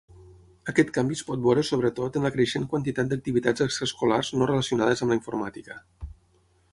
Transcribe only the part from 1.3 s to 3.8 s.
veure sobretot en la creixent quantitat d'activitats